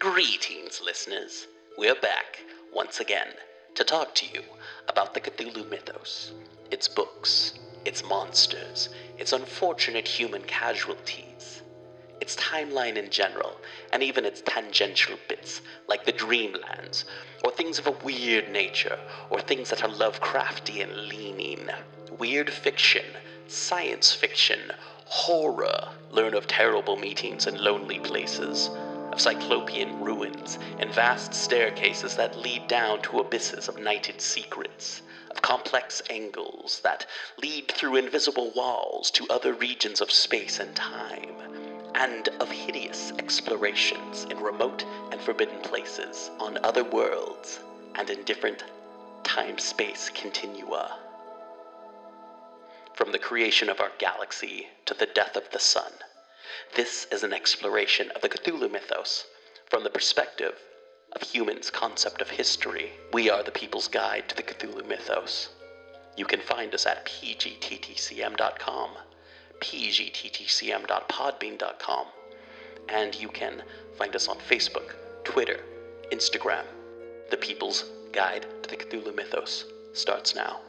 [0.00, 1.46] Greetings, listeners.
[1.78, 2.40] We're back
[2.72, 3.28] once again
[3.76, 4.42] to talk to you
[4.88, 6.32] about the Cthulhu mythos,
[6.72, 8.88] its books, its monsters,
[9.18, 11.62] its unfortunate human casualties,
[12.20, 13.56] its timeline in general,
[13.92, 17.04] and even its tangential bits like the Dreamlands,
[17.44, 18.98] or things of a weird nature,
[19.30, 21.68] or things that are Lovecraftian leaning,
[22.18, 23.04] weird fiction,
[23.46, 24.72] science fiction,
[25.04, 25.88] horror.
[26.10, 28.70] Learn of terrible meetings and lonely places,
[29.14, 35.40] of cyclopean ruins and vast staircases that lead down to abysses of nighted secrets, of
[35.40, 37.06] complex angles that
[37.40, 41.30] lead through invisible walls to other regions of space and time,
[41.94, 47.60] and of hideous explorations in remote and forbidden places, on other worlds,
[47.94, 48.64] and in different
[49.22, 50.98] time space continua.
[52.94, 55.92] From the creation of our galaxy to the death of the sun,
[56.74, 59.26] this is an exploration of the Cthulhu mythos
[59.66, 60.58] from the perspective
[61.12, 62.92] of humans' concept of history.
[63.12, 65.48] We are the people's guide to the Cthulhu mythos.
[66.16, 68.90] You can find us at pgttcm.com,
[69.60, 72.06] pgttcm.podbean.com,
[72.88, 73.62] and you can
[73.96, 75.60] find us on Facebook, Twitter,
[76.12, 76.64] Instagram.
[77.30, 80.60] The People's Guide to the Cthulhu Mythos starts now.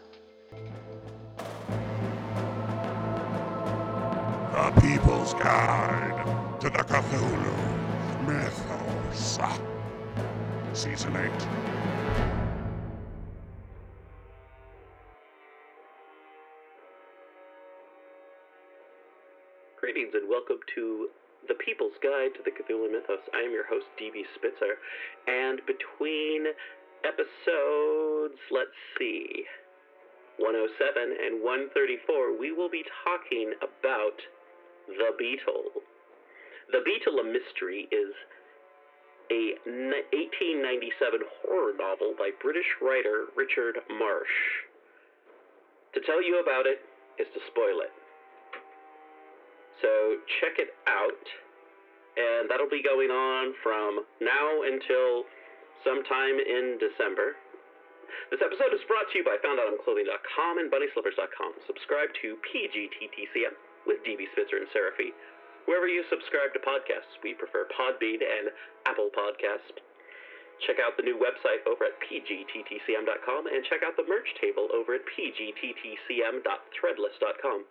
[4.56, 9.38] The People's Guide to the Cthulhu Mythos.
[10.72, 11.30] Season 8.
[19.78, 21.10] Greetings and welcome to
[21.50, 23.20] The People's Guide to the Cthulhu Mythos.
[23.34, 24.80] I am your host, DB Spitzer,
[25.28, 26.46] and between
[27.04, 29.44] episodes, let's see,
[30.38, 34.16] 107 and 134, we will be talking about
[34.88, 35.82] The Beetle.
[36.72, 38.14] The Beetle, a Mystery, is
[39.34, 44.38] a 1897 horror novel by British writer Richard Marsh.
[45.98, 46.86] To tell you about it
[47.18, 47.94] is to spoil it.
[49.82, 51.26] So check it out,
[52.18, 55.26] and that'll be going on from now until
[55.82, 57.34] sometime in December.
[58.30, 61.52] This episode is brought to you by FoundItemClothing.com and BunnySlippers.com.
[61.66, 63.54] Subscribe to PGTTCM
[63.86, 65.14] with DB Spitzer and Sara Fee.
[65.66, 68.54] Wherever you subscribe to podcasts, we prefer Podbean and
[68.86, 69.82] Apple Podcasts.
[70.64, 74.94] Check out the new website over at pgttcm.com and check out the merch table over
[74.96, 77.66] at pgttcm.threadless.com.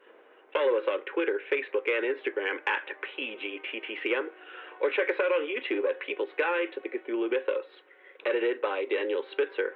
[0.53, 4.29] Follow us on Twitter, Facebook, and Instagram at PGTTCM,
[4.83, 7.67] or check us out on YouTube at People's Guide to the Cthulhu Mythos,
[8.27, 9.75] edited by Daniel Spitzer.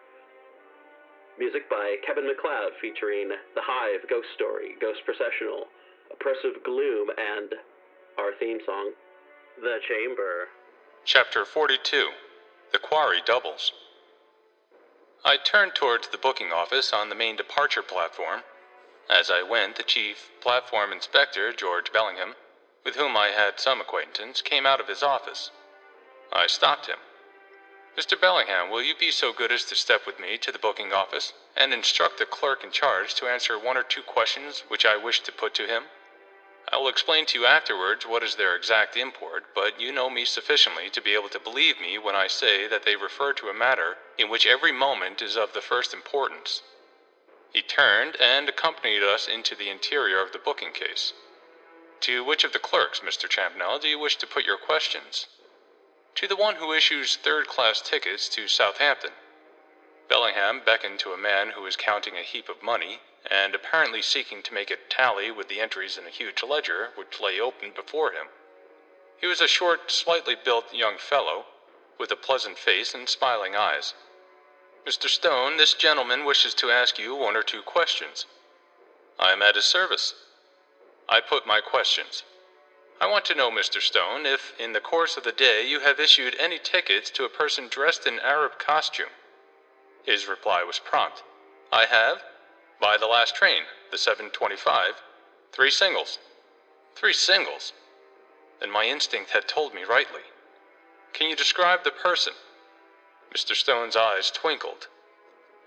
[1.39, 5.71] Music by Kevin McLeod featuring The Hive, Ghost Story, Ghost Processional,
[6.11, 7.55] Oppressive Gloom, and
[8.19, 8.93] our theme song,
[9.61, 10.49] The Chamber.
[11.05, 12.11] Chapter 42
[12.73, 13.73] The Quarry Doubles.
[15.25, 18.43] I turned towards the booking office on the main departure platform.
[19.09, 22.35] As I went, the chief platform inspector, George Bellingham,
[22.85, 25.51] with whom I had some acquaintance, came out of his office.
[26.33, 26.99] I stopped him.
[27.97, 28.21] Mr.
[28.21, 31.33] Bellingham, will you be so good as to step with me to the booking office
[31.57, 35.21] and instruct the clerk in charge to answer one or two questions which I wish
[35.21, 35.85] to put to him?
[36.71, 40.27] I will explain to you afterwards what is their exact import, but you know me
[40.27, 43.55] sufficiently to be able to believe me when I say that they refer to a
[43.55, 46.63] matter in which every moment is of the first importance.
[47.55, 51.15] He turned and accompanied us into the interior of the booking case.
[52.01, 53.27] To which of the clerks, Mr.
[53.29, 55.27] Champnell, do you wish to put your questions?
[56.17, 59.13] To the one who issues third class tickets to Southampton.
[60.09, 63.01] Bellingham beckoned to a man who was counting a heap of money,
[63.31, 67.21] and apparently seeking to make it tally with the entries in a huge ledger which
[67.21, 68.29] lay open before him.
[69.21, 71.47] He was a short, slightly built young fellow,
[71.99, 73.95] with a pleasant face and smiling eyes.
[74.87, 75.09] Mr.
[75.09, 78.27] Stone, this gentleman wishes to ask you one or two questions.
[79.19, 80.15] I am at his service.
[81.09, 82.23] I put my questions.
[83.01, 83.81] I want to know, Mr.
[83.81, 87.29] Stone, if in the course of the day you have issued any tickets to a
[87.29, 89.11] person dressed in Arab costume.
[90.05, 91.23] His reply was prompt.
[91.73, 92.23] I have.
[92.81, 95.03] By the last train, the 725,
[95.53, 96.19] three singles.
[96.95, 97.73] Three singles?
[98.61, 100.23] Then my instinct had told me rightly.
[101.13, 102.35] Can you describe the person?
[103.35, 103.55] Mr.
[103.55, 104.87] Stone's eyes twinkled.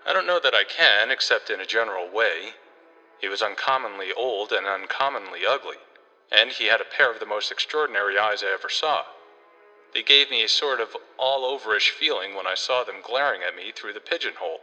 [0.06, 2.54] I don't know that I can, except in a general way.
[3.20, 5.78] He was uncommonly old and uncommonly ugly,
[6.30, 9.04] and he had a pair of the most extraordinary eyes I ever saw.
[9.92, 13.54] They gave me a sort of all overish feeling when I saw them glaring at
[13.54, 14.62] me through the pigeonhole.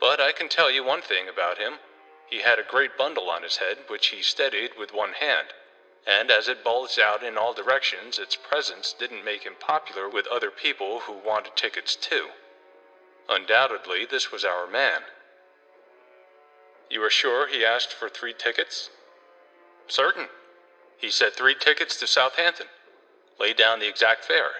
[0.00, 1.74] But I can tell you one thing about him.
[2.26, 5.48] He had a great bundle on his head, which he steadied with one hand,
[6.06, 10.26] and as it bulged out in all directions, its presence didn't make him popular with
[10.26, 12.28] other people who wanted tickets too.
[13.28, 15.02] Undoubtedly, this was our man.
[16.90, 18.90] You are sure he asked for three tickets?
[19.86, 20.28] Certain.
[20.96, 22.68] He said three tickets to Southampton,
[23.38, 24.52] laid down the exact fare,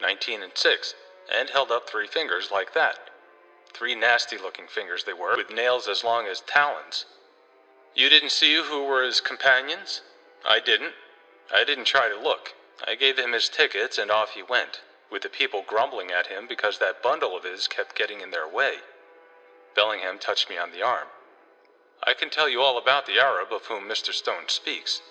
[0.00, 0.94] 19 and 6,
[1.32, 3.11] and held up three fingers like that.
[3.74, 7.06] Three nasty looking fingers they were, with nails as long as talons.
[7.94, 10.02] You didn't see who were his companions?
[10.44, 10.94] I didn't.
[11.52, 12.54] I didn't try to look.
[12.86, 16.46] I gave him his tickets and off he went, with the people grumbling at him
[16.46, 18.78] because that bundle of his kept getting in their way.
[19.74, 21.08] Bellingham touched me on the arm.
[22.02, 24.12] I can tell you all about the Arab of whom Mr.
[24.12, 25.02] Stone speaks.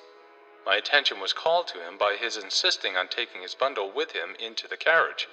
[0.66, 4.36] My attention was called to him by his insisting on taking his bundle with him
[4.40, 5.28] into the carriage.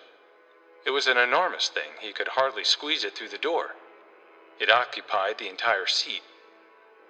[0.85, 3.75] It was an enormous thing, he could hardly squeeze it through the door.
[4.59, 6.23] It occupied the entire seat.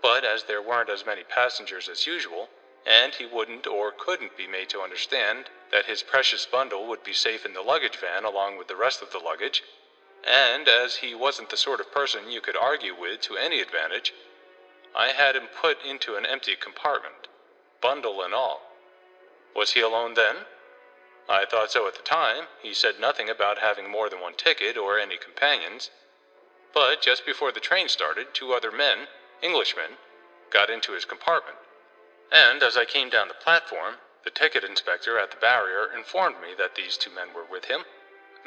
[0.00, 2.50] But as there weren't as many passengers as usual,
[2.86, 7.12] and he wouldn't or couldn't be made to understand that his precious bundle would be
[7.12, 9.62] safe in the luggage van along with the rest of the luggage,
[10.24, 14.14] and as he wasn't the sort of person you could argue with to any advantage,
[14.94, 17.28] I had him put into an empty compartment,
[17.80, 18.72] bundle and all.
[19.54, 20.46] Was he alone then?
[21.28, 22.46] I thought so at the time.
[22.62, 25.90] He said nothing about having more than one ticket or any companions.
[26.72, 29.08] But just before the train started, two other men,
[29.42, 29.98] Englishmen,
[30.50, 31.58] got into his compartment.
[32.32, 36.54] And as I came down the platform, the ticket inspector at the barrier informed me
[36.56, 37.84] that these two men were with him,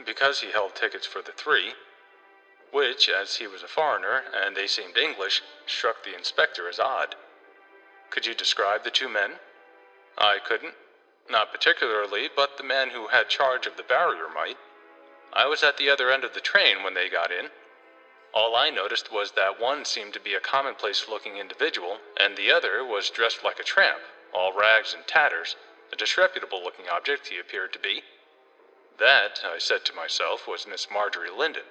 [0.06, 1.74] because he held tickets for the three,
[2.72, 7.16] which, as he was a foreigner and they seemed English, struck the inspector as odd.
[8.10, 9.32] Could you describe the two men?
[10.18, 10.74] I couldn't.
[11.30, 14.58] Not particularly, but the man who had charge of the barrier might.
[15.32, 17.52] I was at the other end of the train when they got in.
[18.34, 22.52] All I noticed was that one seemed to be a commonplace looking individual, and the
[22.52, 24.02] other was dressed like a tramp,
[24.34, 25.56] all rags and tatters,
[25.92, 28.04] a disreputable looking object he appeared to be.
[28.98, 31.66] That, I said to myself, was Miss Marjorie Lindon,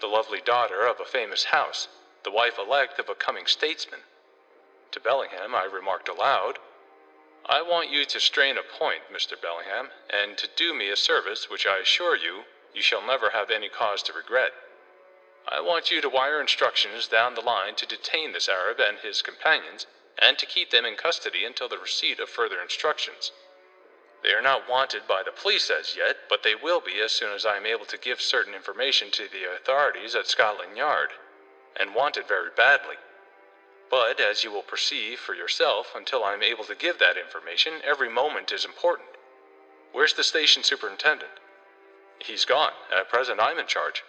[0.00, 1.88] the lovely daughter of a famous house,
[2.22, 4.04] the wife elect of a coming statesman.
[4.92, 6.58] To Bellingham I remarked aloud,
[7.46, 9.40] I want you to strain a point, Mr.
[9.40, 13.50] Bellingham, and to do me a service which I assure you you shall never have
[13.50, 14.52] any cause to regret.
[15.48, 19.22] I want you to wire instructions down the line to detain this Arab and his
[19.22, 19.86] companions,
[20.16, 23.32] and to keep them in custody until the receipt of further instructions.
[24.22, 27.32] They are not wanted by the police as yet, but they will be as soon
[27.32, 31.10] as I am able to give certain information to the authorities at Scotland Yard,
[31.74, 32.98] and wanted very badly.
[33.92, 37.74] But, as you will perceive for yourself, until I am able to give that information,
[37.84, 39.10] every moment is important.
[39.92, 41.32] Where's the station superintendent?
[42.18, 42.72] He's gone.
[42.90, 44.02] At present, I'm in charge.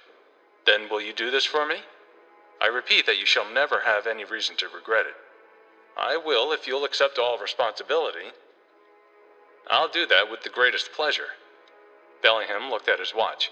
[0.65, 1.79] Then will you do this for me?
[2.61, 5.15] I repeat that you shall never have any reason to regret it.
[5.97, 8.31] I will if you'll accept all responsibility.
[9.69, 11.35] I'll do that with the greatest pleasure.
[12.21, 13.51] Bellingham looked at his watch.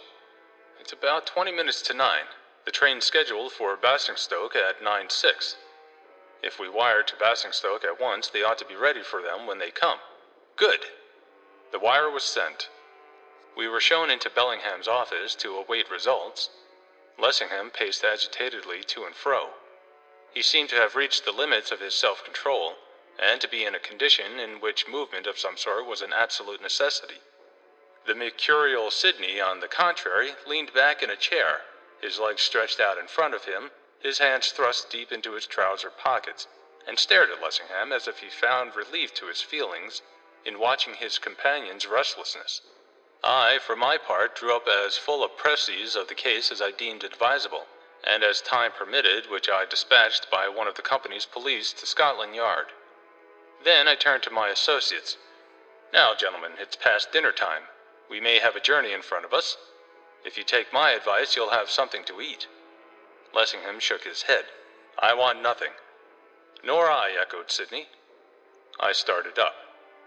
[0.79, 2.31] It's about twenty minutes to nine.
[2.63, 5.57] The train's scheduled for Basingstoke at nine six.
[6.43, 9.59] If we wire to Basingstoke at once, they ought to be ready for them when
[9.59, 9.99] they come.
[10.55, 10.87] Good.
[11.71, 12.69] The wire was sent.
[13.55, 16.49] We were shown into Bellingham's office to await results.
[17.17, 19.53] Lessingham paced agitatedly to and fro.
[20.33, 22.77] He seemed to have reached the limits of his self control,
[23.19, 26.61] and to be in a condition in which movement of some sort was an absolute
[26.61, 27.21] necessity.
[28.07, 31.61] The mercurial Sydney, on the contrary, leaned back in a chair,
[32.01, 33.69] his legs stretched out in front of him,
[34.01, 36.47] his hands thrust deep into his trouser pockets,
[36.87, 40.01] and stared at Lessingham as if he found relief to his feelings
[40.43, 42.61] in watching his companion's restlessness.
[43.23, 46.71] I, for my part, drew up as full a précis of the case as I
[46.71, 47.67] deemed advisable,
[48.03, 52.33] and as time permitted, which I dispatched by one of the company's police to Scotland
[52.33, 52.67] Yard.
[53.63, 55.17] Then I turned to my associates.
[55.93, 57.63] Now, gentlemen, it's past dinner time.
[58.09, 59.57] We may have a journey in front of us.
[60.25, 62.47] If you take my advice, you'll have something to eat.
[63.33, 64.45] Lessingham shook his head.
[64.99, 65.71] I want nothing.
[66.63, 67.87] Nor I, echoed Sydney.
[68.79, 69.55] I started up.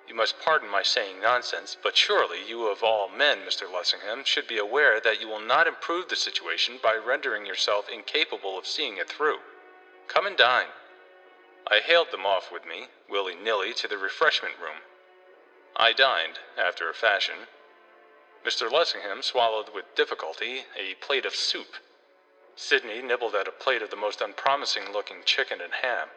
[0.07, 3.71] You must pardon my saying nonsense, but surely you of all men, Mr.
[3.73, 8.59] Lessingham, should be aware that you will not improve the situation by rendering yourself incapable
[8.59, 9.39] of seeing it through.
[10.07, 10.69] Come and dine.
[11.67, 14.83] I hailed them off with me, willy nilly, to the refreshment room.
[15.75, 17.49] I dined, after a fashion.
[18.45, 18.71] Mr.
[18.71, 21.77] Lessingham swallowed with difficulty a plate of soup.
[22.57, 26.09] Sydney nibbled at a plate of the most unpromising looking chicken and ham.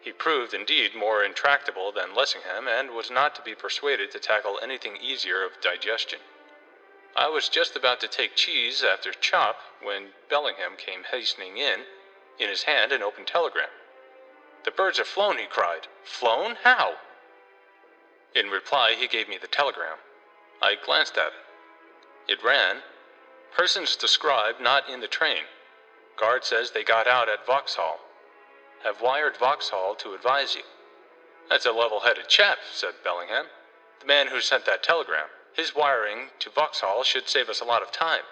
[0.00, 4.60] He proved, indeed, more intractable than Lessingham, and was not to be persuaded to tackle
[4.62, 6.20] anything easier of digestion.
[7.16, 11.86] I was just about to take cheese after chop when Bellingham came hastening in,
[12.38, 13.70] in his hand an open telegram.
[14.64, 15.88] The birds have flown, he cried.
[16.04, 16.56] Flown?
[16.62, 16.96] How?
[18.34, 19.96] In reply, he gave me the telegram.
[20.60, 22.32] I glanced at it.
[22.32, 22.82] It ran
[23.54, 25.44] Persons described not in the train.
[26.16, 28.00] Guard says they got out at Vauxhall.
[28.84, 30.62] Have wired Vauxhall to advise you.
[31.48, 33.46] That's a level headed chap, said Bellingham.
[34.00, 35.26] The man who sent that telegram.
[35.54, 38.22] His wiring to Vauxhall should save us a lot of time.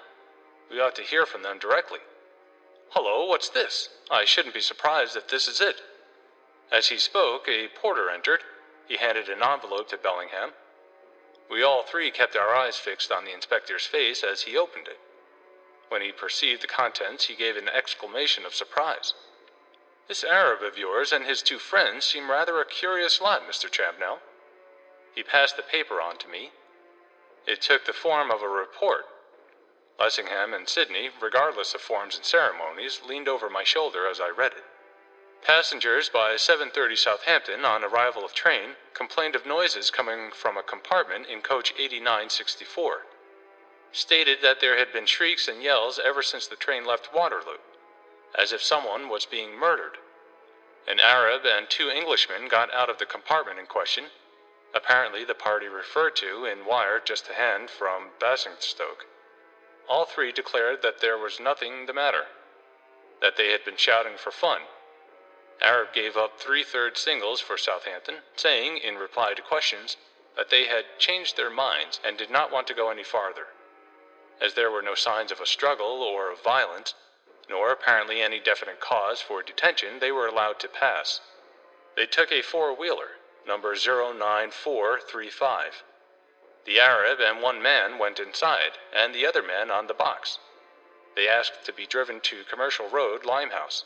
[0.70, 2.00] We ought to hear from them directly.
[2.94, 3.88] Hullo, what's this?
[4.10, 5.80] I shouldn't be surprised if this is it.
[6.70, 8.40] As he spoke, a porter entered.
[8.86, 10.50] He handed an envelope to Bellingham.
[11.48, 14.98] We all three kept our eyes fixed on the inspector's face as he opened it.
[15.88, 19.14] When he perceived the contents, he gave an exclamation of surprise.
[20.08, 23.70] This Arab of yours and his two friends seem rather a curious lot, Mr.
[23.70, 24.20] Champnell.
[25.14, 26.52] He passed the paper on to me.
[27.46, 29.06] It took the form of a report.
[29.98, 34.52] Lessingham and Sydney, regardless of forms and ceremonies, leaned over my shoulder as I read
[34.54, 34.64] it.
[35.44, 41.26] Passengers by 7:30 Southampton on arrival of train complained of noises coming from a compartment
[41.26, 43.04] in coach 8964.
[43.92, 47.58] Stated that there had been shrieks and yells ever since the train left Waterloo,
[48.34, 49.98] as if someone was being murdered.
[50.86, 54.12] An Arab and two Englishmen got out of the compartment in question,
[54.72, 59.04] apparently the party referred to in wire just to hand from Basingstoke.
[59.88, 62.28] All three declared that there was nothing the matter,
[63.20, 64.62] that they had been shouting for fun
[65.60, 69.96] Arab gave up three third singles for Southampton, saying, in reply to questions,
[70.36, 73.46] that they had changed their minds and did not want to go any farther.
[74.40, 76.94] As there were no signs of a struggle or of violence,
[77.48, 81.20] nor apparently any definite cause for detention, they were allowed to pass.
[81.96, 85.84] They took a four wheeler, number 09435.
[86.64, 90.38] The Arab and one man went inside, and the other man on the box.
[91.14, 93.84] They asked to be driven to Commercial Road, Limehouse.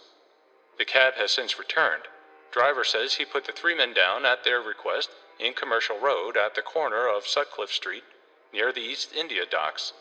[0.79, 2.07] The cab has since returned.
[2.53, 6.55] Driver says he put the three men down at their request in Commercial Road at
[6.55, 8.05] the corner of Sutcliffe Street
[8.53, 9.93] near the East India Docks.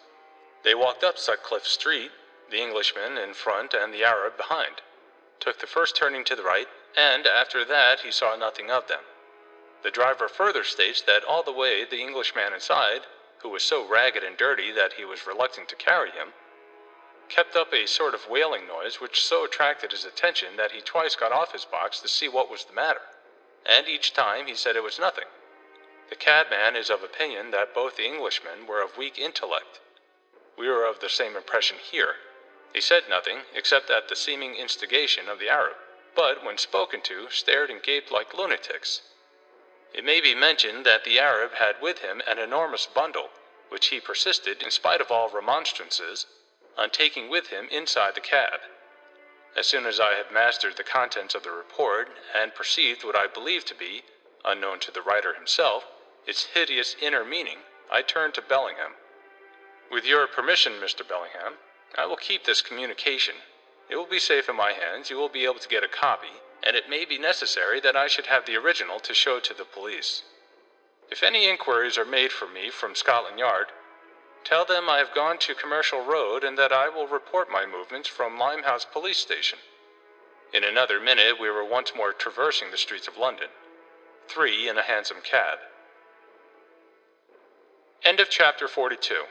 [0.63, 2.12] They walked up Sutcliffe Street,
[2.51, 4.81] the Englishman in front and the Arab behind,
[5.39, 9.01] took the first turning to the right, and after that he saw nothing of them.
[9.81, 13.07] The driver further states that all the way the Englishman inside,
[13.39, 16.34] who was so ragged and dirty that he was reluctant to carry him,
[17.29, 21.15] kept up a sort of wailing noise which so attracted his attention that he twice
[21.15, 23.01] got off his box to see what was the matter,
[23.65, 25.25] and each time he said it was nothing.
[26.10, 29.79] The cabman is of opinion that both the Englishmen were of weak intellect.
[30.57, 32.15] We were of the same impression here.
[32.74, 35.75] He said nothing, except at the seeming instigation of the Arab,
[36.15, 39.01] but when spoken to, stared and gaped like lunatics.
[39.93, 43.29] It may be mentioned that the Arab had with him an enormous bundle,
[43.69, 46.25] which he persisted, in spite of all remonstrances,
[46.77, 48.60] on taking with him inside the cab.
[49.55, 53.25] As soon as I had mastered the contents of the report, and perceived what I
[53.25, 54.03] believed to be,
[54.46, 55.86] unknown to the writer himself,
[56.27, 57.60] its hideous inner meaning,
[57.91, 58.93] I turned to Bellingham.
[59.89, 61.07] With your permission, Mr.
[61.07, 61.55] Bellingham,
[61.96, 63.36] I will keep this communication.
[63.89, 66.41] It will be safe in my hands, you will be able to get a copy,
[66.62, 69.65] and it may be necessary that I should have the original to show to the
[69.65, 70.24] police.
[71.10, 73.67] If any inquiries are made for me from Scotland Yard,
[74.48, 78.08] Tell them I have gone to Commercial Road and that I will report my movements
[78.08, 79.60] from Limehouse Police Station.
[80.54, 83.50] In another minute, we were once more traversing the streets of London,
[84.30, 85.58] three in a hansom cab.
[88.06, 89.24] End of chapter 42.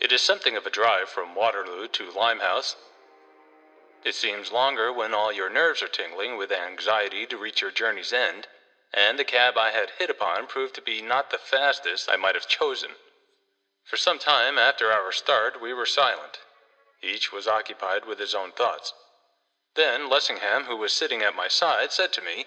[0.00, 2.76] It is something of a drive from Waterloo to Limehouse.
[4.02, 8.14] It seems longer when all your nerves are tingling with anxiety to reach your journey's
[8.14, 8.46] end
[8.94, 12.34] and the cab I had hit upon proved to be not the fastest I might
[12.34, 12.90] have chosen.
[13.84, 16.38] For some time after our start, we were silent.
[17.02, 18.92] Each was occupied with his own thoughts.
[19.74, 22.46] Then Lessingham, who was sitting at my side, said to me,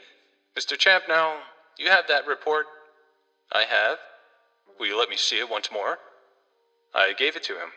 [0.55, 0.77] Mr.
[0.77, 1.41] Champnell,
[1.77, 2.67] you have that report?
[3.51, 3.99] I have.
[4.79, 5.99] Will you let me see it once more?
[6.93, 7.71] I gave it to him.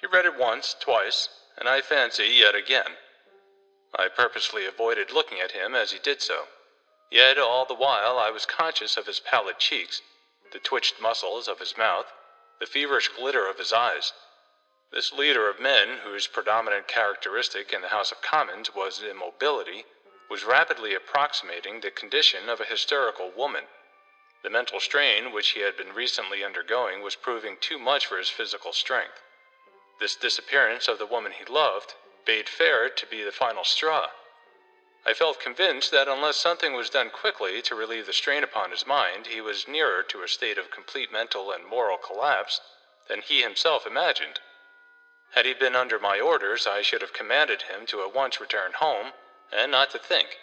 [0.00, 2.96] He read it once, twice, and I fancy yet again.
[3.98, 6.44] I purposely avoided looking at him as he did so.
[7.12, 10.00] Yet all the while I was conscious of his pallid cheeks,
[10.52, 12.06] the twitched muscles of his mouth,
[12.60, 14.12] the feverish glitter of his eyes.
[14.92, 19.86] This leader of men, whose predominant characteristic in the House of Commons was immobility,
[20.28, 23.66] was rapidly approximating the condition of a hysterical woman.
[24.44, 28.30] The mental strain which he had been recently undergoing was proving too much for his
[28.30, 29.20] physical strength.
[29.98, 34.10] This disappearance of the woman he loved bade fair to be the final straw.
[35.06, 38.84] I felt convinced that unless something was done quickly to relieve the strain upon his
[38.84, 42.60] mind, he was nearer to a state of complete mental and moral collapse
[43.08, 44.40] than he himself imagined.
[45.30, 48.74] Had he been under my orders, I should have commanded him to at once return
[48.74, 49.14] home,
[49.50, 50.38] and not to think.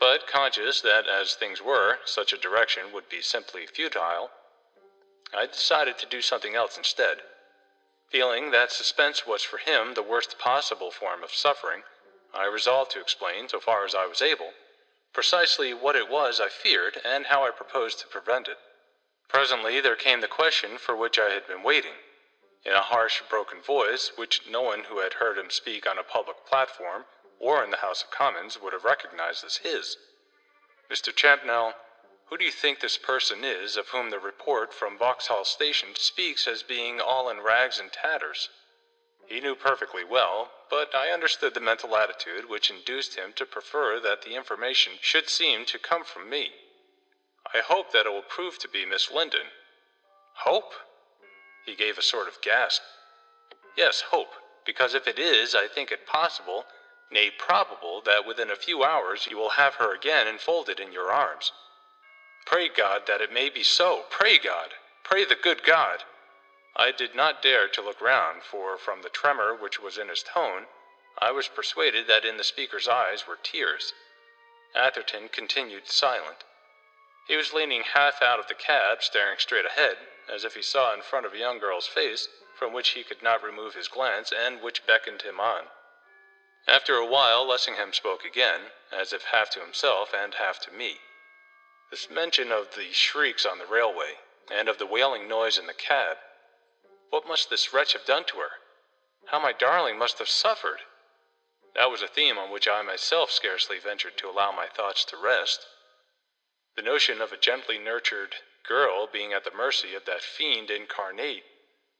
[0.00, 4.32] But conscious that, as things were, such a direction would be simply futile,
[5.32, 7.22] I decided to do something else instead.
[8.08, 11.84] Feeling that suspense was for him the worst possible form of suffering,
[12.32, 14.54] I resolved to explain, so far as I was able,
[15.12, 18.56] precisely what it was I feared and how I proposed to prevent it.
[19.26, 21.96] Presently there came the question for which I had been waiting,
[22.62, 26.04] in a harsh, broken voice, which no one who had heard him speak on a
[26.04, 27.06] public platform
[27.40, 29.96] or in the House of Commons would have recognized as his.
[30.88, 31.12] Mr.
[31.12, 31.74] Champnell,
[32.26, 36.46] who do you think this person is of whom the report from Vauxhall Station speaks
[36.46, 38.50] as being all in rags and tatters?
[39.30, 44.00] He knew perfectly well, but I understood the mental attitude which induced him to prefer
[44.00, 46.50] that the information should seem to come from me.
[47.54, 49.46] I hope that it will prove to be Miss Lindon.
[50.34, 50.72] Hope?
[51.64, 52.82] He gave a sort of gasp.
[53.76, 54.32] Yes, hope,
[54.66, 56.64] because if it is, I think it possible,
[57.12, 61.12] nay, probable, that within a few hours you will have her again enfolded in your
[61.12, 61.52] arms.
[62.46, 64.06] Pray God that it may be so.
[64.10, 64.70] Pray God.
[65.04, 66.02] Pray the good God.
[66.76, 70.22] I did not dare to look round, for from the tremor which was in his
[70.22, 70.68] tone,
[71.18, 73.92] I was persuaded that in the speaker's eyes were tears.
[74.72, 76.44] Atherton continued silent.
[77.26, 79.98] He was leaning half out of the cab, staring straight ahead,
[80.28, 83.20] as if he saw in front of a young girl's face from which he could
[83.20, 85.70] not remove his glance and which beckoned him on.
[86.68, 91.00] After a while, Lessingham spoke again, as if half to himself and half to me.
[91.90, 95.74] This mention of the shrieks on the railway, and of the wailing noise in the
[95.74, 96.18] cab.
[97.10, 98.60] What must this wretch have done to her?
[99.26, 100.82] How my darling must have suffered!
[101.74, 105.16] That was a theme on which I myself scarcely ventured to allow my thoughts to
[105.16, 105.66] rest.
[106.76, 111.42] The notion of a gently nurtured girl being at the mercy of that fiend incarnate,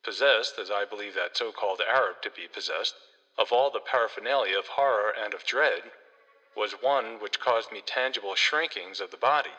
[0.04, 2.94] possessed, as I believe that so called Arab to be possessed,
[3.36, 5.90] of all the paraphernalia of horror and of dread,
[6.54, 9.56] was one which caused me tangible shrinkings of the body.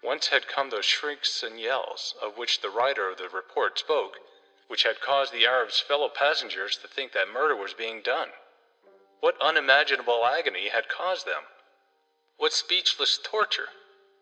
[0.00, 4.18] Whence had come those shrieks and yells, of which the writer of the report spoke,
[4.66, 8.32] which had caused the Arab's fellow passengers to think that murder was being done?
[9.20, 11.44] What unimaginable agony had caused them?
[12.36, 13.68] What speechless torture?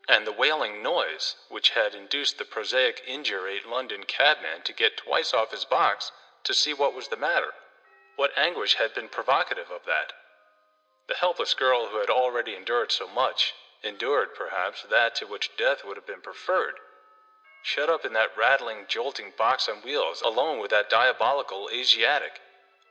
[0.08, 5.32] And the wailing noise, which had induced the prosaic indurate London cabman to get twice
[5.32, 6.12] off his box
[6.44, 7.54] to see what was the matter?
[8.16, 10.12] What anguish had been provocative of that?
[11.06, 15.84] The helpless girl who had already endured so much, endured, perhaps, that to which death
[15.84, 16.78] would have been preferred.
[17.66, 22.42] Shut up in that rattling, jolting box on wheels, alone with that diabolical Asiatic,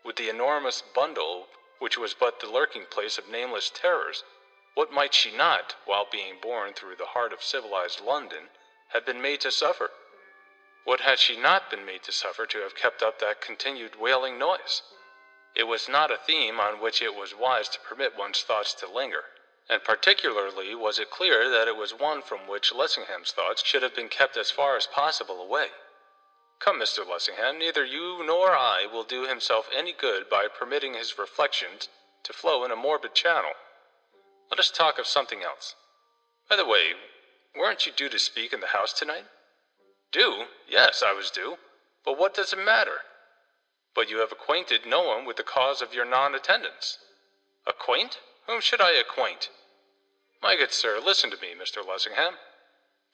[0.01, 4.23] with the enormous bundle which was but the lurking place of nameless terrors,
[4.73, 8.49] what might she not, while being borne through the heart of civilized London,
[8.87, 9.91] have been made to suffer?
[10.85, 14.39] What had she not been made to suffer to have kept up that continued wailing
[14.39, 14.81] noise?
[15.53, 18.87] It was not a theme on which it was wise to permit one's thoughts to
[18.87, 19.25] linger
[19.69, 23.95] and particularly was it clear that it was one from which Lessingham's thoughts should have
[23.95, 25.67] been kept as far as possible away.
[26.59, 27.07] Come, Mr.
[27.07, 31.89] Lessingham, neither you nor I will do himself any good by permitting his reflections
[32.23, 33.51] to flow in a morbid channel.
[34.49, 35.75] Let us talk of something else.
[36.49, 36.93] By the way,
[37.55, 39.25] weren't you due to speak in the House tonight?
[40.11, 40.45] Due?
[40.67, 41.57] Yes, I was due.
[42.05, 43.01] But what does it matter?
[43.95, 46.97] But you have acquainted no one with the cause of your non attendance.
[47.65, 48.19] Acquaint?
[48.47, 49.49] Whom should I acquaint?
[50.41, 51.85] My good sir, listen to me, Mr.
[51.85, 52.33] Lessingham.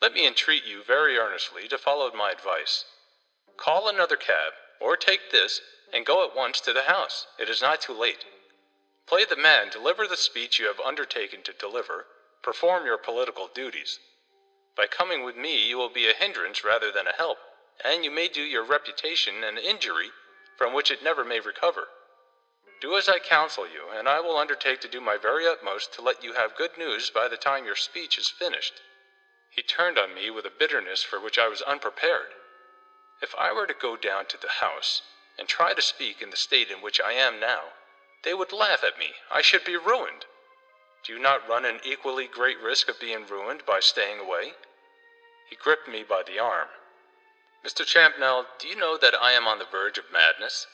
[0.02, 2.86] Let me entreat you very earnestly to follow my advice.
[3.58, 5.62] Call another cab, or take this,
[5.94, 7.28] and go at once to the house.
[7.38, 8.26] It is not too late.
[9.06, 12.06] Play the man, deliver the speech you have undertaken to deliver,
[12.42, 14.00] perform your political duties.
[14.76, 17.38] By coming with me, you will be a hindrance rather than a help,
[17.84, 20.10] and you may do your reputation an injury
[20.58, 21.88] from which it never may recover.
[22.82, 26.02] Do as I counsel you, and I will undertake to do my very utmost to
[26.02, 28.82] let you have good news by the time your speech is finished.
[29.50, 32.34] He turned on me with a bitterness for which I was unprepared.
[33.22, 35.02] If I were to go down to the house
[35.38, 37.74] and try to speak in the state in which I am now,
[38.24, 39.16] they would laugh at me.
[39.30, 40.26] I should be ruined.
[41.04, 44.54] Do you not run an equally great risk of being ruined by staying away?
[45.50, 46.70] He gripped me by the arm.
[47.66, 47.86] Mr.
[47.86, 50.68] Champnell, do you know that I am on the verge of madness?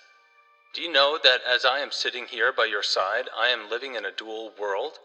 [0.75, 3.95] Do you know that as I am sitting here by your side, I am living
[3.95, 4.99] in a dual world?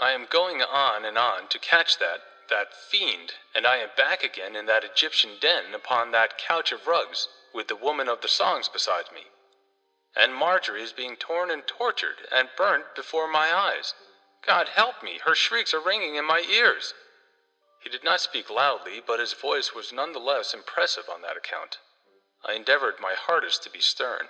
[0.00, 2.18] I am going on and on to catch that,
[2.50, 6.88] that fiend, and I am back again in that Egyptian den upon that couch of
[6.88, 9.26] rugs, with the woman of the songs beside me.
[10.16, 13.94] And Marjorie is being torn and tortured and burnt before my eyes.
[14.44, 16.92] God help me, her shrieks are ringing in my ears.
[17.78, 21.36] He did not speak loudly, but his voice was none the less impressive on that
[21.36, 21.78] account.
[22.44, 24.26] I endeavored my hardest to be stern.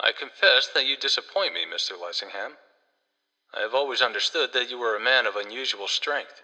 [0.00, 2.00] I confess that you disappoint me, Mr.
[2.00, 2.56] Lessingham.
[3.52, 6.42] I have always understood that you were a man of unusual strength.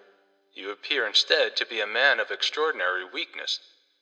[0.55, 3.61] You appear instead to be a man of extraordinary weakness,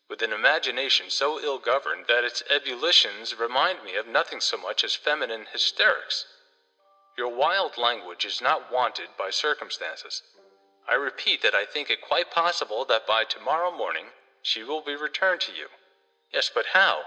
[0.09, 4.85] with an imagination so ill governed that its ebullitions remind me of nothing so much
[4.85, 6.27] as feminine hysterics.
[7.19, 10.23] Your wild language is not wanted by circumstances.
[10.89, 14.07] I repeat that I think it quite possible that by tomorrow morning
[14.43, 15.69] she will be returned to you.
[16.33, 17.03] Yes, but how?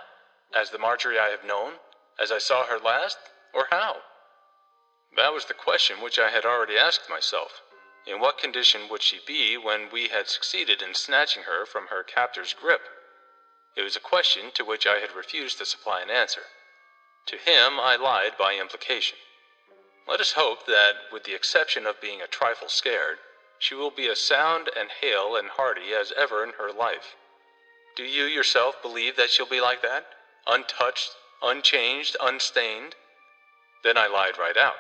[0.54, 1.80] As the Marjorie I have known?
[2.17, 3.17] As I saw her last?
[3.54, 4.01] Or how?
[5.15, 7.62] That was the question which I had already asked myself.
[8.06, 12.04] In what condition would she be when we had succeeded in snatching her from her
[12.04, 12.82] captor's grip?
[13.75, 16.43] It was a question to which I had refused to supply an answer.
[17.28, 19.17] To him I lied by implication.
[20.08, 23.17] Let us hope that, with the exception of being a trifle scared,
[23.58, 27.15] she will be as sound and hale and hearty as ever in her life.
[27.95, 30.06] Do you yourself believe that she'll be like that?
[30.45, 32.95] Untouched, unchanged, unstained?
[33.84, 34.76] Then I lied right out.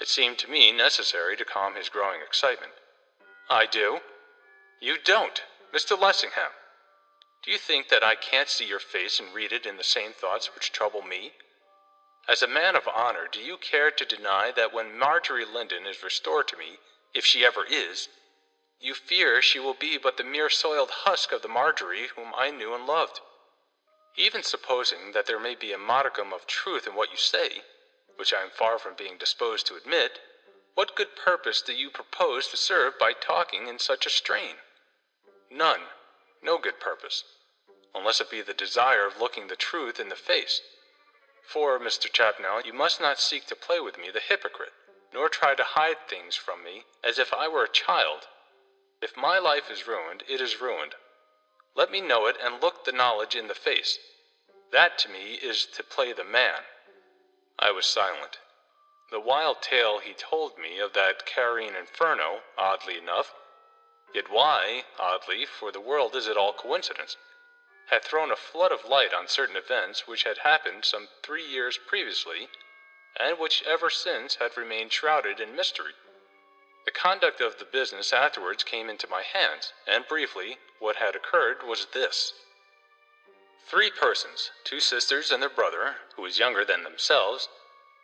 [0.00, 2.72] It seemed to me necessary to calm his growing excitement.
[3.48, 4.00] I do.
[4.80, 5.98] You don't, Mr.
[5.98, 6.52] Lessingham.
[7.42, 10.12] Do you think that I can't see your face and read it in the same
[10.12, 11.32] thoughts which trouble me?
[12.26, 16.02] As a man of honor, do you care to deny that when Marjorie Lindon is
[16.02, 16.78] restored to me,
[17.12, 18.08] if she ever is,
[18.80, 22.50] you fear she will be but the mere soiled husk of the Marjorie whom I
[22.50, 23.20] knew and loved?
[24.16, 27.62] Even supposing that there may be a modicum of truth in what you say,
[28.16, 30.20] which I am far from being disposed to admit,
[30.74, 34.56] what good purpose do you propose to serve by talking in such a strain?
[35.50, 35.80] None.
[36.42, 37.24] No good purpose.
[37.94, 40.60] Unless it be the desire of looking the truth in the face.
[41.42, 42.10] For, Mr.
[42.10, 44.72] Champnell, you must not seek to play with me the hypocrite,
[45.12, 48.26] nor try to hide things from me as if I were a child.
[49.00, 50.94] If my life is ruined, it is ruined.
[51.76, 53.98] Let me know it and look the knowledge in the face.
[54.70, 56.66] That to me is to play the man.
[57.58, 58.38] I was silent.
[59.10, 63.34] The wild tale he told me of that Cairene inferno, oddly enough,
[64.12, 67.16] yet why, oddly, for the world is it all coincidence,
[67.86, 71.76] had thrown a flood of light on certain events which had happened some three years
[71.76, 72.48] previously,
[73.16, 75.94] and which ever since had remained shrouded in mystery.
[76.84, 81.62] The conduct of the business afterwards came into my hands, and briefly, what had occurred
[81.62, 82.34] was this.
[83.66, 87.48] Three persons, two sisters and their brother, who was younger than themselves,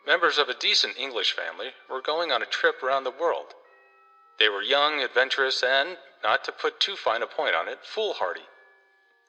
[0.03, 3.53] members of a decent English family, were going on a trip round the world.
[4.39, 8.47] They were young, adventurous, and, not to put too fine a point on it, foolhardy.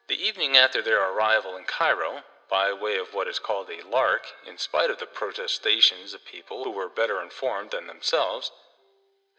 [0.08, 4.32] The evening after their arrival in Cairo, by way of what is called a lark,
[4.46, 8.50] in spite of the protestations of people who were better informed than themselves,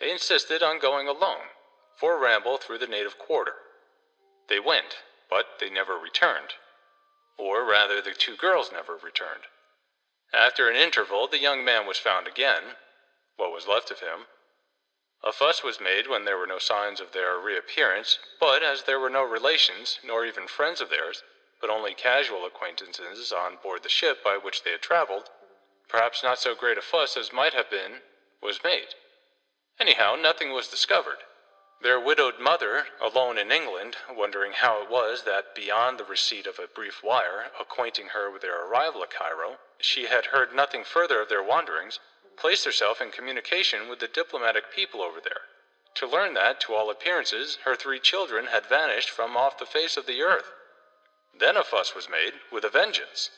[0.04, 1.48] they insisted on going alone,
[1.96, 3.54] for a ramble through the native quarter.
[4.50, 4.98] They went,
[5.30, 6.56] but they never returned.
[7.38, 9.44] Or rather, the two girls never returned.
[10.34, 12.76] After an interval, the young man was found again,
[13.38, 14.28] what was left of him.
[15.24, 19.00] A fuss was made when there were no signs of their reappearance, but as there
[19.00, 21.24] were no relations, nor even friends of theirs,
[21.62, 25.30] but only casual acquaintances on board the ship by which they had traveled,
[25.88, 28.02] perhaps not so great a fuss as might have been
[28.42, 28.96] was made.
[29.80, 31.24] Anyhow, nothing was discovered.
[31.82, 36.60] Their widowed mother, alone in England, wondering how it was that beyond the receipt of
[36.60, 41.20] a brief wire acquainting her with their arrival at Cairo, she had heard nothing further
[41.20, 42.00] of their wanderings,
[42.38, 45.48] placed herself in communication with the diplomatic people over there,
[45.96, 49.98] to learn that, to all appearances, her three children had vanished from off the face
[49.98, 50.52] of the earth.
[51.34, 53.32] Then a fuss was made, with a vengeance.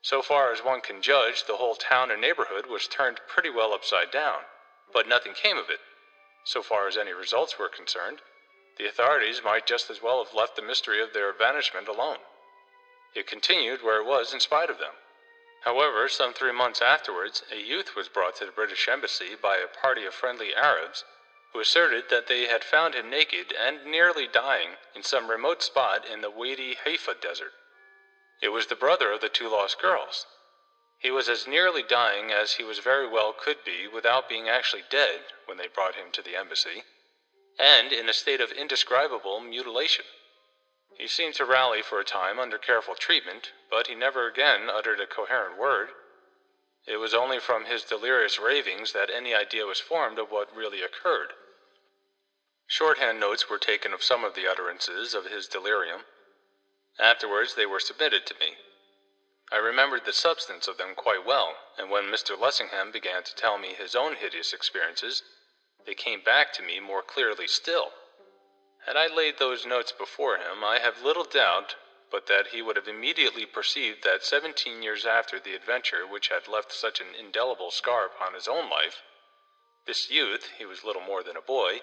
[0.00, 3.74] So far as one can judge, the whole town and neighborhood was turned pretty well
[3.74, 4.46] upside down,
[4.92, 5.80] but nothing came of it.
[6.44, 8.20] So far as any results were concerned,
[8.76, 12.18] the authorities might just as well have left the mystery of their vanishment alone.
[13.14, 14.94] It continued where it was in spite of them.
[15.64, 19.66] However, some three months afterwards, a youth was brought to the British Embassy by a
[19.66, 21.04] party of friendly Arabs,
[21.52, 26.06] who asserted that they had found him naked and nearly dying in some remote spot
[26.06, 27.52] in the Wadi Halfa desert.
[28.40, 30.26] It was the brother of the two lost girls,
[31.00, 34.84] he was as nearly dying as he was very well could be without being actually
[34.90, 36.84] dead when they brought him to the embassy,
[37.58, 40.04] and in a state of indescribable mutilation.
[40.98, 45.00] He seemed to rally for a time under careful treatment, but he never again uttered
[45.00, 45.88] a coherent word.
[46.86, 50.82] It was only from his delirious ravings that any idea was formed of what really
[50.82, 51.32] occurred.
[52.66, 56.04] Shorthand notes were taken of some of the utterances of his delirium.
[56.98, 58.56] Afterwards they were submitted to me.
[59.52, 62.38] I remembered the substance of them quite well, and when Mr.
[62.38, 65.24] Lessingham began to tell me his own hideous experiences,
[65.84, 67.92] they came back to me more clearly still.
[68.86, 71.74] Had I laid those notes before him, I have little doubt
[72.12, 76.46] but that he would have immediately perceived that seventeen years after the adventure which had
[76.46, 79.02] left such an indelible scar upon his own life,
[79.84, 81.82] this youth, he was little more than a boy,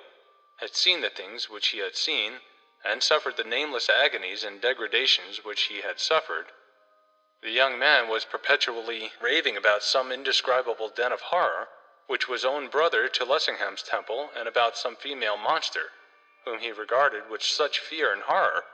[0.61, 2.39] had seen the things which he had seen,
[2.85, 6.53] and suffered the nameless agonies and degradations which he had suffered.
[7.43, 11.69] The young man was perpetually raving about some indescribable den of horror,
[12.07, 15.91] which was own brother to Lessingham's temple, and about some female monster,
[16.45, 18.65] whom he regarded with such fear and horror,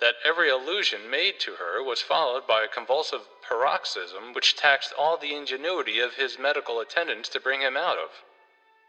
[0.00, 5.16] that every allusion made to her was followed by a convulsive paroxysm which taxed all
[5.16, 8.24] the ingenuity of his medical attendants to bring him out of.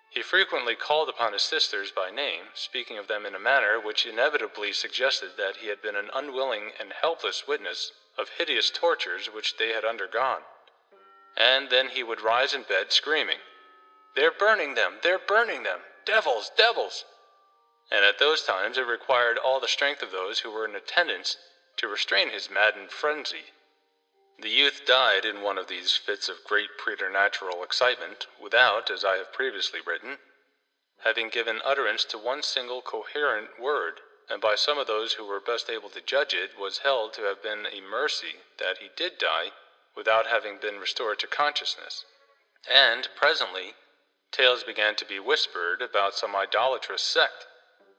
[0.10, 4.08] He frequently called upon his sisters by name, speaking of them in a manner which
[4.08, 9.58] inevitably suggested that he had been an unwilling and helpless witness of hideous tortures which
[9.58, 10.44] they had undergone.
[11.36, 13.40] And then he would rise in bed screaming,
[14.14, 15.00] They're burning them!
[15.02, 15.84] They're burning them!
[16.06, 16.52] Devils!
[16.56, 17.06] Devils!
[17.90, 21.38] and at those times it required all the strength of those who were in attendance
[21.78, 23.54] to restrain his maddened frenzy.
[24.40, 29.18] The youth died in one of these fits of great preternatural excitement, without, as I
[29.18, 30.20] have previously written,
[31.00, 35.40] having given utterance to one single coherent word, and by some of those who were
[35.40, 39.18] best able to judge it was held to have been a mercy that he did
[39.18, 39.52] die
[39.96, 42.06] without having been restored to consciousness.
[42.70, 43.76] And presently
[44.32, 47.48] tales began to be whispered about some idolatrous sect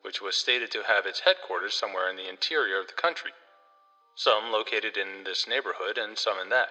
[0.02, 3.32] which was stated to have its headquarters somewhere in the interior of the country,
[4.16, 6.68] some located in this neighborhood and some in that,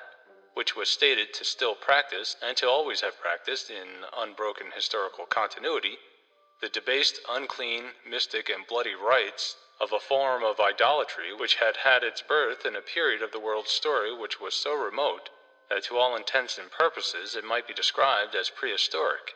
[0.53, 5.97] which was stated to still practice and to always have practiced in unbroken historical continuity
[6.63, 12.05] the debased, unclean, mystic, and bloody rites of a form of idolatry which had had
[12.05, 15.29] its birth in a period of the world's story which was so remote
[15.69, 19.35] that to all intents and purposes it might be described as prehistoric.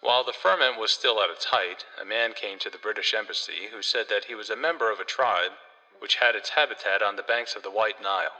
[0.00, 3.68] While the ferment was still at its height, a man came to the British Embassy
[3.68, 5.52] who said that he was a member of a tribe
[6.00, 8.36] which had its habitat on the banks of the White Nile.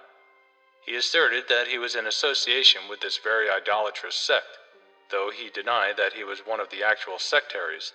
[0.84, 4.58] He asserted that he was in association with this very idolatrous sect,
[5.10, 7.92] though he denied that he was one of the actual sectaries.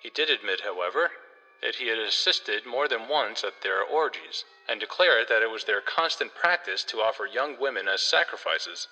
[0.00, 1.12] He did admit, however,
[1.60, 5.64] that he had assisted more than once at their orgies, and declared that it was
[5.64, 8.86] their constant practice to offer young women as sacrifices,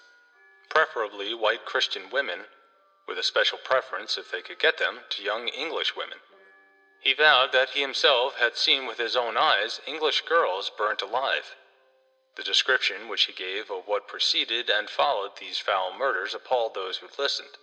[0.68, 2.46] preferably white Christian women
[3.06, 6.18] with a special preference, if they could get them, to young English women.
[7.00, 11.54] He vowed that he himself had seen with his own eyes English girls burnt alive.
[12.36, 16.98] The description which he gave of what preceded and followed these foul murders appalled those
[16.98, 17.56] who listened.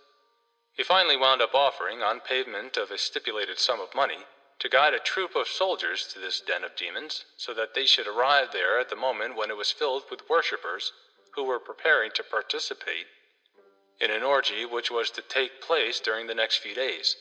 [0.72, 4.26] He finally wound up offering, on payment of a stipulated sum of money,
[4.58, 8.08] to guide a troop of soldiers to this den of demons, so that they should
[8.08, 10.90] arrive there at the moment when it was filled with worshippers
[11.34, 13.06] who were preparing to participate
[14.00, 17.14] in an orgy which was to take place during the next few days.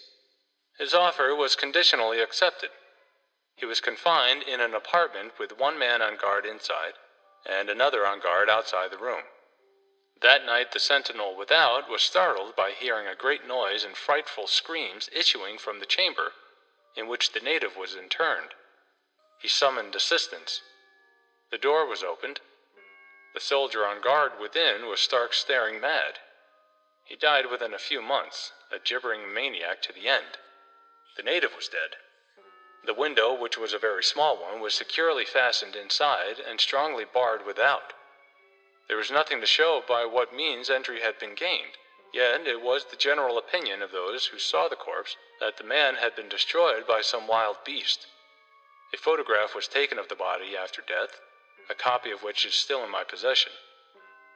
[0.79, 2.71] His offer was conditionally accepted.
[3.55, 6.93] He was confined in an apartment with one man on guard inside
[7.45, 9.23] and another on guard outside the room.
[10.21, 15.09] That night the sentinel without was startled by hearing a great noise and frightful screams
[15.11, 16.31] issuing from the chamber
[16.95, 18.53] in which the native was interned.
[19.39, 20.61] He summoned assistance.
[21.51, 22.39] The door was opened.
[23.33, 26.19] The soldier on guard within was stark staring mad.
[27.03, 30.37] He died within a few months, a gibbering maniac to the end.
[31.17, 31.97] The native was dead.
[32.85, 37.45] The window, which was a very small one, was securely fastened inside and strongly barred
[37.45, 37.93] without.
[38.89, 41.77] There was nothing to show by what means entry had been gained,
[42.11, 45.95] yet it was the general opinion of those who saw the corpse that the man
[45.95, 48.05] had been destroyed by some wild beast.
[48.93, 51.21] A photograph was taken of the body after death,
[51.69, 53.53] a copy of which is still in my possession.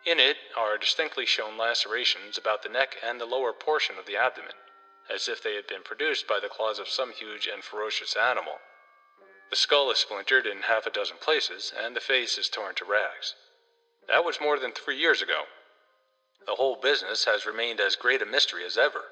[0.05, 4.15] In it are distinctly shown lacerations about the neck and the lower portion of the
[4.15, 4.55] abdomen,
[5.09, 8.59] as if they had been produced by the claws of some huge and ferocious animal.
[9.49, 12.85] The skull is splintered in half a dozen places, and the face is torn to
[12.85, 13.35] rags.
[14.07, 15.47] That was more than three years ago.
[16.45, 19.11] The whole business has remained as great a mystery as ever.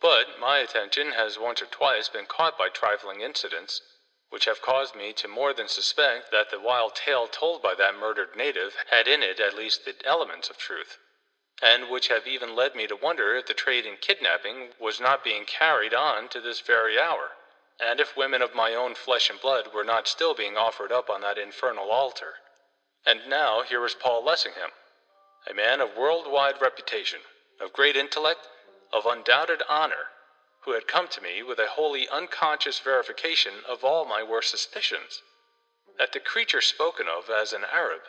[0.00, 3.80] But my attention has once or twice been caught by trifling incidents
[4.28, 7.94] which have caused me to more than suspect that the wild tale told by that
[7.94, 10.98] murdered native had in it at least the elements of truth,
[11.62, 15.24] and which have even led me to wonder if the trade in kidnapping was not
[15.24, 17.32] being carried on to this very hour,
[17.80, 21.08] and if women of my own flesh and blood were not still being offered up
[21.08, 22.34] on that infernal altar.
[23.06, 24.70] And now here was Paul Lessingham,
[25.50, 27.20] a man of world-wide reputation,
[27.60, 28.48] of great intellect,
[28.92, 30.10] of undoubted honor,
[30.64, 35.22] who had come to me with a wholly unconscious verification of all my worst suspicions
[35.98, 38.00] that the creature spoken of as an Arab,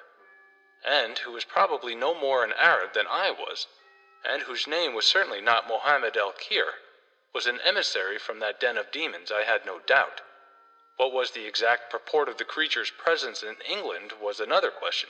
[0.88, 3.67] and who was probably no more an Arab than I was,
[4.23, 6.76] and whose name was certainly not Mohammed el Kheir,
[7.34, 10.21] was an emissary from that den of demons, I had no doubt.
[10.95, 15.10] What was the exact purport of the creature's presence in England was another question.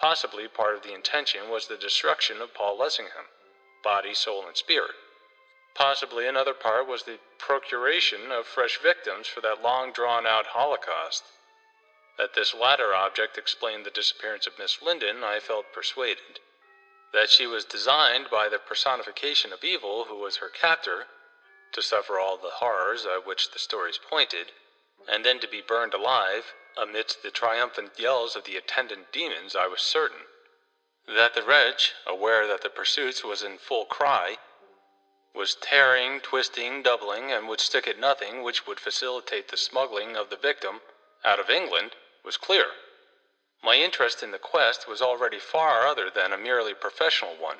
[0.00, 3.28] Possibly part of the intention was the destruction of Paul Lessingham,
[3.84, 4.96] body, soul, and spirit.
[5.74, 11.24] Possibly another part was the procuration of fresh victims for that long drawn out holocaust.
[12.16, 16.40] That this latter object explained the disappearance of Miss Lindon, I felt persuaded.
[17.12, 21.06] That she was designed by the personification of evil who was her captor,
[21.70, 24.50] to suffer all the horrors at which the stories pointed,
[25.06, 29.68] and then to be burned alive amidst the triumphant yells of the attendant demons, I
[29.68, 30.26] was certain.
[31.06, 34.38] That the wretch, aware that the pursuit was in full cry,
[35.32, 40.28] was tearing, twisting, doubling, and would stick at nothing which would facilitate the smuggling of
[40.28, 40.80] the victim
[41.24, 42.66] out of England, was clear.
[43.62, 47.58] My interest in the quest was already far other than a merely professional one.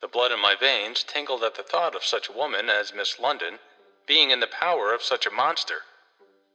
[0.00, 3.18] The blood in my veins tingled at the thought of such a woman as Miss
[3.18, 3.58] Lindon
[4.06, 5.82] being in the power of such a monster.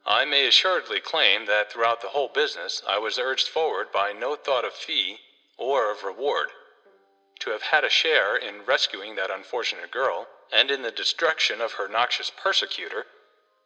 [0.04, 4.36] I may assuredly claim that throughout the whole business I was urged forward by no
[4.36, 5.20] thought of fee
[5.56, 6.50] or of reward.
[7.40, 11.72] To have had a share in rescuing that unfortunate girl, and in the destruction of
[11.72, 13.06] her noxious persecutor,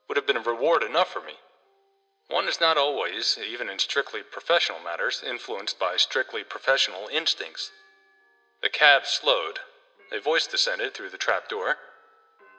[0.08, 1.34] would have been reward enough for me.
[2.30, 7.72] One is not always, even in strictly professional matters, influenced by strictly professional instincts.
[8.62, 9.58] The cab slowed.
[10.12, 11.78] A voice descended through the trap door.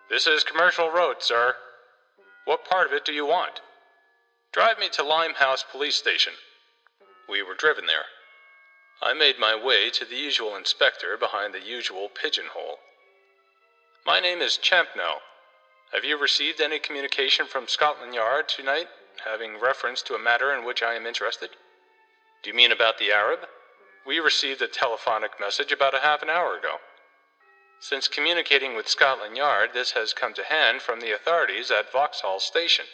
[0.10, 1.55] This is Commercial Road, sir.
[2.43, 3.62] What part of it do you want?
[4.51, 6.34] Drive me to Limehouse Police Station.
[7.29, 8.05] We were driven there.
[9.01, 12.79] I made my way to the usual inspector behind the usual pigeonhole.
[14.05, 15.21] My name is Champnell.
[15.93, 18.88] Have you received any communication from Scotland Yard tonight
[19.26, 21.50] having reference to a matter in which I am interested?
[22.43, 23.47] Do you mean about the Arab?
[24.06, 26.78] We received a telephonic message about a half an hour ago.
[27.80, 32.39] Since communicating with Scotland Yard, this has come to hand from the authorities at Vauxhall
[32.39, 32.86] Station.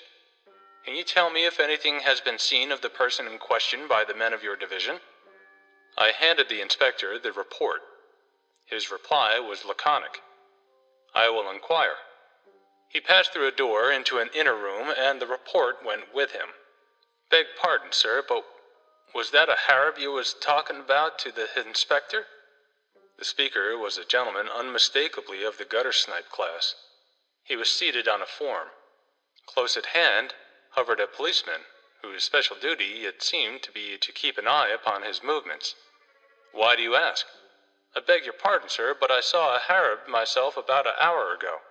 [0.86, 4.06] Can you tell me if anything has been seen of the person in question by
[4.06, 5.00] the men of your division?
[5.98, 7.82] I handed the inspector the report.
[8.66, 10.22] His reply was laconic.
[11.14, 11.96] I will inquire.
[12.90, 16.54] He passed through a door into an inner room, and the report went with him.
[17.30, 18.46] Beg pardon, sir, but
[19.14, 22.28] was that a Harab you was talking about to the inspector?
[23.18, 26.76] The speaker was a gentleman unmistakably of the gutter snipe class.
[27.44, 28.70] He was seated on a form.
[29.48, 30.36] Close at hand
[30.72, 31.66] hovered a policeman,
[32.02, 35.76] whose special duty it seemed to be to keep an eye upon his movements.
[36.54, 37.26] Why do you ask?
[37.96, 41.62] I beg your pardon, sir, but I saw a Harab myself about an hour ago.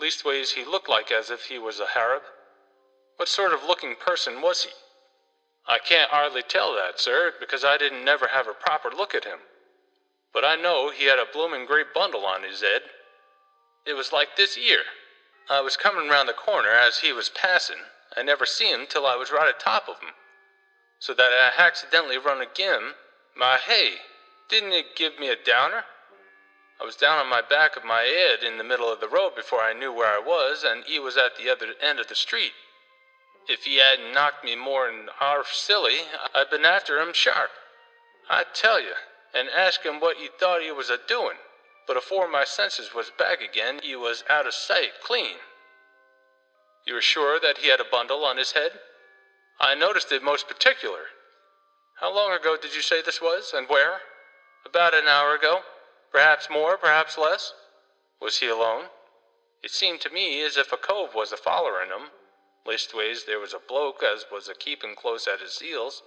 [0.00, 2.22] Leastways, he looked like as if he was a Harab.
[3.16, 4.70] What sort of looking person was he?
[5.66, 9.24] I can't hardly tell that, sir, because I didn't never have a proper look at
[9.24, 9.38] him.
[10.32, 12.82] But I know he had a bloomin' great bundle on his head.
[13.86, 14.84] It was like this here.
[15.48, 17.80] I was comin' round the corner as he was passin',
[18.16, 20.14] I never see him till I was right atop of him.
[20.98, 22.94] So that I accidentally run agin
[23.36, 23.96] my hay,
[24.48, 25.84] didn't it give me a downer?
[26.80, 29.34] I was down on my back of my head in the middle of the road
[29.34, 32.14] before I knew where I was, and he was at the other end of the
[32.14, 32.52] street.
[33.48, 36.00] If he hadn't knocked me more'n half silly,
[36.34, 37.50] I'd been after him sharp.
[38.28, 38.94] I tell you,
[39.32, 41.36] and ask him what he thought he was a doin'.
[41.86, 45.36] But afore my senses was back again, he was out of sight clean.
[46.84, 48.72] You are sure that he had a bundle on his head?
[49.60, 51.04] I noticed it most particular.
[52.00, 54.00] How long ago did you say this was, and where?
[54.66, 55.60] About an hour ago.
[56.16, 57.52] Perhaps more, perhaps less.
[58.20, 58.88] Was he alone?
[59.62, 62.10] It seemed to me as if a cove was a follerin' him.
[62.64, 66.02] Leastways, there was a bloke as was a keepin' close at his heels.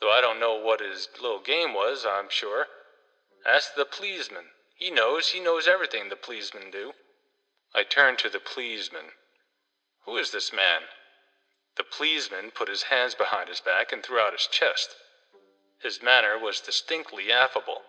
[0.00, 2.68] Though I don't know what his little game was, I'm sure.
[3.44, 4.46] Ask the pleesman.
[4.74, 6.94] He knows, he knows everything the pleesmen do.
[7.74, 9.12] I turned to the pleesman.
[10.06, 10.84] Who is this man?
[11.76, 14.96] The pleesman put his hands behind his back and threw out his chest.
[15.82, 17.82] His manner was distinctly affable.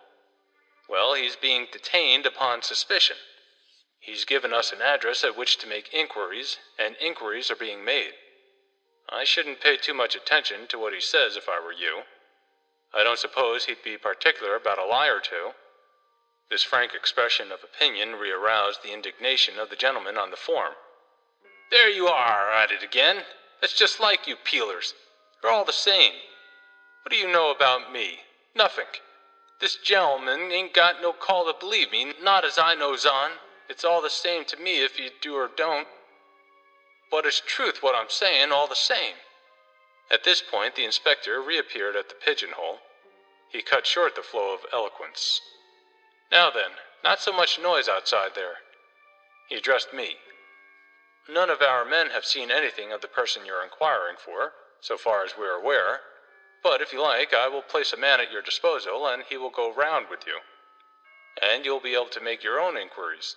[0.90, 3.16] Well, he's being detained upon suspicion.
[4.00, 8.14] He's given us an address at which to make inquiries, and inquiries are being made.
[9.08, 12.02] I shouldn't pay too much attention to what he says if I were you.
[12.92, 15.50] I don't suppose he'd be particular about a lie or two.
[16.50, 20.72] This frank expression of opinion rearoused the indignation of the gentleman on the form.
[21.70, 23.18] There you are at it again.
[23.60, 24.94] That's just like you peelers.
[25.40, 26.14] You're all the same.
[27.02, 28.18] What do you know about me?
[28.56, 29.02] Nothink.
[29.60, 33.32] This gentleman ain't got no call to believe me, not as I knows on.
[33.68, 35.86] It's all the same to me if you do or don't.
[37.10, 39.14] But it's truth what I'm saying, all the same.
[40.10, 42.78] At this point, the inspector reappeared at the pigeonhole.
[43.50, 45.40] He cut short the flow of eloquence.
[46.32, 46.70] Now then,
[47.04, 48.58] not so much noise outside there.
[49.48, 50.16] He addressed me.
[51.28, 55.24] none of our men have seen anything of the person you're inquiring for, so far
[55.24, 56.00] as we're aware.
[56.62, 59.50] But if you like, I will place a man at your disposal, and he will
[59.50, 60.40] go round with you.
[61.40, 63.36] And you'll be able to make your own inquiries.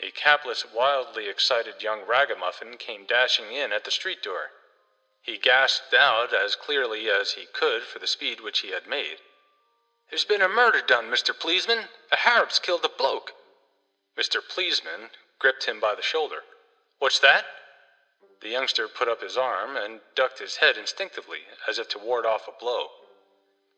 [0.00, 4.50] A capless, wildly excited young ragamuffin came dashing in at the street door.
[5.22, 9.20] He gasped out as clearly as he could for the speed which he had made.
[10.08, 11.38] There's been a murder done, Mr.
[11.38, 11.88] Pleesman.
[12.10, 13.32] A Harrop's killed a bloke.
[14.18, 14.40] Mr.
[14.40, 16.42] Pleesman gripped him by the shoulder.
[16.98, 17.44] What's that?
[18.42, 22.24] The youngster put up his arm and ducked his head instinctively, as if to ward
[22.24, 22.86] off a blow.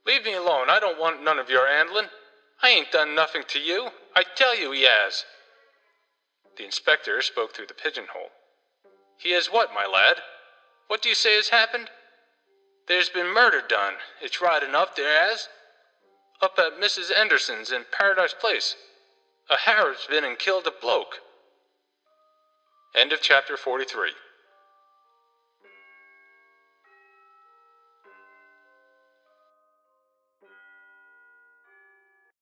[0.07, 0.71] Leave me alone.
[0.71, 2.11] I don't want none of your handlin'.
[2.63, 3.91] I ain't done nothing to you.
[4.15, 5.25] I tell you he has.
[6.57, 8.31] The inspector spoke through the pigeonhole.
[9.19, 10.17] He has what, my lad?
[10.87, 11.91] What do you say has happened?
[12.87, 13.95] There's been murder done.
[14.21, 15.49] It's right enough there has.
[16.41, 17.17] Up at Mrs.
[17.17, 18.77] Anderson's in Paradise Place.
[19.51, 21.21] A Harrop's been and killed a bloke.
[22.95, 24.11] End of chapter 43.